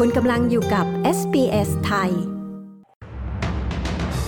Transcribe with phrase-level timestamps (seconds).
[0.00, 0.86] คุณกำลังอยู่กับ
[1.18, 2.10] SBS ไทย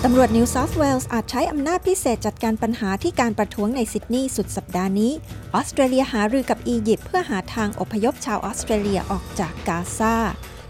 [0.04, 5.12] ตำรวจนิวเซาท์เวลส์อาจใช้อำนาจพิเศษจัดการปัญหาที่การประท้วงในซิดนีย์สุดสัปดาห์นี้
[5.54, 10.16] ออสเตรเลียหารือกับอียิปต์เพื่อหาทางอพยพชาวออสเตรเลียออกจากกาซา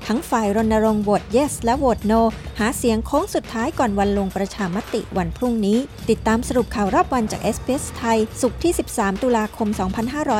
[0.06, 2.20] ทั้งฝ่ายรณรงค์โหวต yes และโหวต no
[2.58, 5.78] หาเสียงโค้งสุดท้ายก่อนวันลงประชามติวันพรุ่งนี้
[6.10, 9.68] ติดตามสรุปข่าวรอบวันจาก SBS ไทย ศุกร์ที่ 13 ตุลาคม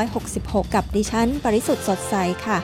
[0.01, 2.15] 2566 กับดิฉัน ปริสุทธ์สดใส
[2.47, 2.59] ค่ะ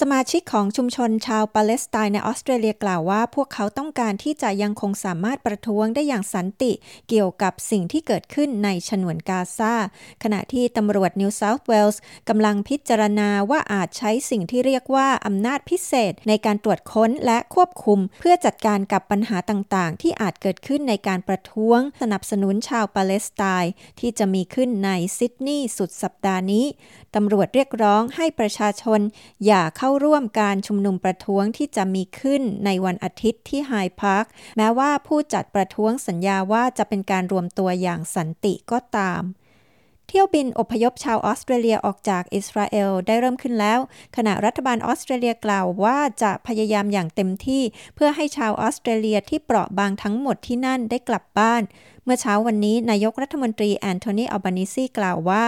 [0.00, 6.72] สมาชิกของชุมชนชาวปาเลสไตน์ในออสเตรเลียกล่าวว่า พวกเขาต้องการที่จะยังคงสามารถประท้วงได้อย่างสันติ
[7.08, 9.74] เกี่ยวกับสิ่งที่เกิดขึ้นในฉนวนกาซา
[10.22, 26.66] ขณะที่ตำรวจนิวเซาท์เวลส์กำลังพิจารณาว่าอาจใช้สิ่งที่เรียกว่าอำนาจพิเศษในการตรวจค้นและควบคุม เพื่อจัดการกับปัญหาต่างๆ ที่อาจเกิดขึ้นในการประท้วง สนับสนุนชาวปาเลสไตน์ที่จะมีขึ้นในซิดนีย์สุดสัปดาห์นี้
[27.14, 29.00] ตำรวจเรียกร้องให้ประชาชน
[29.46, 34.24] อย่าเข้าร่วมการชุมนุมประท้วงที่จะมีขึ้นในวันอาทิตย์ที่ไฮด์พาร์ค
[34.56, 39.22] แม้ว่าผู้จัดประท้วงสัญญาว่าจะเป็นการรวมตัวอย่างสันติก็ตาม
[40.08, 43.78] เที่ยวบินอพยพชาวออสเตรเลียออกจากอิสราเอลได้เริ่มขึ้นแล้ว
[44.16, 47.62] ขณะรัฐบาลออสเตรเลียกล่าวว่าจะพยายามอย่างเต็มที่
[47.94, 51.64] เพื่อให้ชาวออสเตรเลียที่เปราะบางทั้งหมดที่นั่นได้กลับบ้าน
[52.04, 55.44] เมื่อเช้าวันนี้นายกรัฐมนตรีแอนโทนีอัลบานิซีกล่าวว่า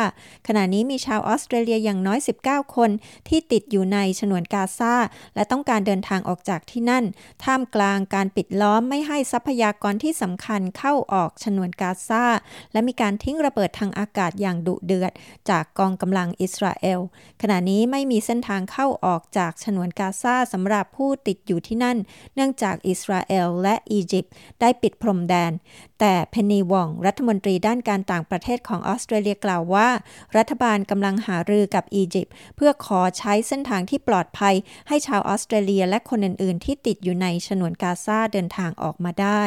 [0.47, 2.91] ขณะนี้มีชาวออสเตรเลียอย่างน้อย 19 คน
[3.29, 4.95] ที่ติดอยู่ในฉนวนกาซา
[5.35, 7.05] และต้องการเดินทางออกจากที่นั่น
[7.45, 12.25] ท่ามกลางการปิดล้อมไม่ให้ทรัพยากรที่สำคัญเข้าออกฉนวนกาซา
[12.73, 15.13] และมีการทิ้งระเบิดทางอากาศอย่างางดุเดือด
[15.51, 17.01] จากกองกำลังอิสราเอล
[17.43, 21.99] ขณะนี้ไม่มีเส้นทางเข้าออกจากฉนวนกาซาสำหรับผู้ติดอยู่ที่นั่น
[22.35, 25.53] เนื่องจากอิสราเอลและอียิปต์ได้ปิดพรมแดน
[26.01, 29.89] แต่เพนนีวอง รัฐมนตรีด้านการต่างประเทศของออสเตรเลียกล่าวว่า
[30.37, 34.55] รัฐบาลกำลังหารือกับอียิปต์เพื่อขอใช้เส้นทางที่ปลอดภัย
[34.89, 39.43] ให้ชาวออสเตรเลียและคนอื่น ๆ ที่ติดอยู่ในฉนวนกาซาเดินทางออกมาได้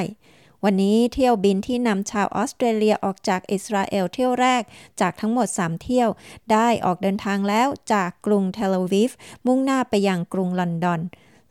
[0.65, 4.63] วันนี้เที่ยวบินที่นำชาวออสเตรเลียออกจากอิสราเอลเที่ยวแรก
[5.01, 6.09] จากทั้งหมด 3 เที่ยว
[6.51, 9.11] ได้ออกเดินทางแล้วจากกรุงเทลอาวีฟ
[9.45, 11.01] มุ่งหน้าไปยังกรุงลอนดอน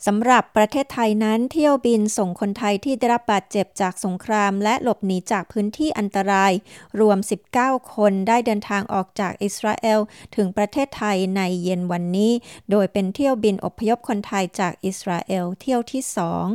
[0.07, 6.53] สำหรับประเทศไทยนั้นเที่ยวบินส่งคนไทยที่ได้รับบาดเจ็บจากสงคราม และหลบหนีจากพื้นที่อันตราย
[7.01, 7.19] รวม
[7.57, 10.01] 19 คนได้เดินทางออกจากอิสราเอล
[10.37, 12.33] ถึงประเทศไทยในเย็นวันนี้
[12.71, 16.47] โดยเป็นเที่ยวบินอพยพคนไทยจากอิสราเอลเที่ยวที่สอง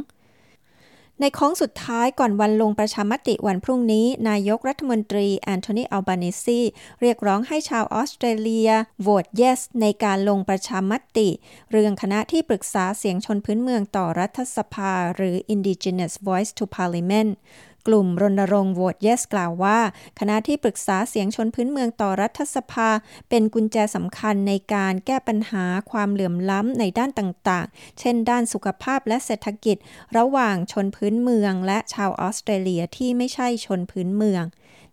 [1.21, 6.59] ในโค้งสุดท้ายก่อนวันลงประชามติวันพรุ่งนี้ นายกรัฐมนตรีแอนโทนีอัลบานิซี
[7.01, 8.69] เรียกร้องให้ชาวออสเตรเลีย
[9.01, 11.29] โหวต yes ในการลงประชามติ
[11.71, 17.31] เรื่องคณะที่ปรึกษาเสียงชนพื้นเมืองต่อรัฐสภา หรือ Indigenous Voice to Parliament
[17.87, 19.79] กลุ่มรณรงค์โหวต yes กล่าวว่า
[20.19, 22.89] คณะที่ปรึกษาเสียงชนพื้นเมืองต่อรัฐสภา
[23.29, 29.77] เป็นกุญแจสำคัญในการแก้ปัญหาความเหลื่อมล้ำในด้านต่างๆ เช่น ด้านสุขภาพและเศรษฐกิจ
[30.17, 34.43] ระหว่างชนพื้นเมืองและชาวออสเตรเลียที่ไม่ใช่ชนพื้นเมือง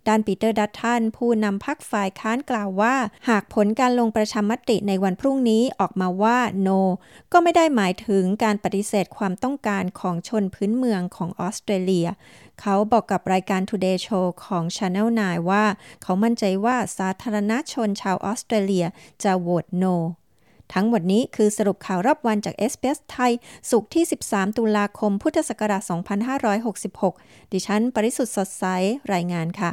[0.08, 2.94] ด้านปีเตอร์ดัตทันผู้นำพักฝ่ายค้านกล่าวว่า
[3.28, 6.80] หากผลการลงประชามติในวันพรุ่งนี้ออกมาว่า no
[7.32, 12.08] ก็ไม่ได้หมายถึงการปฏิเสธความต้องการของชนพื้นเมืองของออสเตรเลีย
[12.60, 15.64] เขาบอกกับรายการ Today Show ของ Channel 9 ว่า
[16.02, 18.86] เขามั่นใจว่าสาธารณชนชาวออสเตรเลีย
[19.22, 19.96] จะโหวต no
[20.76, 23.32] ทั้งหมดนี้คือสรุปข่าวรอบวันจากเอสเปสไทย
[23.70, 25.82] สุขที่ 13 ตุลาคม พุทธศักราช
[26.68, 28.64] 2566 ดิฉัน ปริสุทธ์สดใส
[29.12, 29.72] รายงานค่ะ